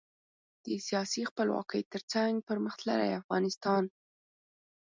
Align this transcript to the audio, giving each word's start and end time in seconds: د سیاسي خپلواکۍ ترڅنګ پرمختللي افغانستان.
د 0.65 0.67
سیاسي 0.87 1.21
خپلواکۍ 1.29 1.81
ترڅنګ 1.93 2.33
پرمختللي 2.49 3.09
افغانستان. 3.21 3.83